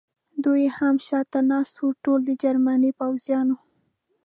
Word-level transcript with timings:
دوه 0.43 0.57
یې 0.63 0.69
هم 0.77 0.95
شاته 1.07 1.39
ناست 1.51 1.75
و، 1.79 1.87
ټولو 2.03 2.23
د 2.27 2.31
جرمني 2.41 2.91
پوځیانو. 2.99 3.55